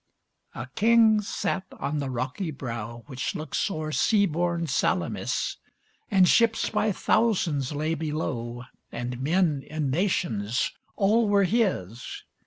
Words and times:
A 0.55 0.65
king 0.73 1.21
sat 1.21 1.65
on 1.77 1.99
the 1.99 2.09
rocky 2.09 2.49
brow 2.49 3.03
Which 3.05 3.35
looks 3.35 3.69
o'er 3.69 3.91
sea 3.91 4.25
born 4.25 4.65
Salamis; 4.65 5.57
And 6.09 6.27
ships 6.27 6.71
by 6.71 6.91
thousands 6.91 7.71
lay 7.71 7.93
below, 7.93 8.63
And 8.91 9.19
men 9.21 9.61
in 9.61 9.91
nations; 9.91 10.71
all 10.95 11.29
were 11.29 11.43
his! 11.43 12.23